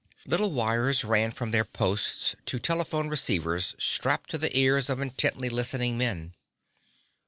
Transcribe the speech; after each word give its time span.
Little 0.25 0.49
wires 0.49 1.03
ran 1.03 1.29
from 1.29 1.51
their 1.51 1.63
points 1.63 2.35
to 2.47 2.57
telephone 2.57 3.07
receivers 3.07 3.75
strapped 3.77 4.33
on 4.33 4.39
the 4.39 4.57
ears 4.57 4.89
of 4.89 4.99
intently 4.99 5.47
listening 5.47 5.95
men. 5.95 6.33